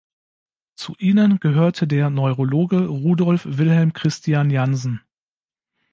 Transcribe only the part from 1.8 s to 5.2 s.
der Neurologe Rudolf Wilhelm Christian Janzen.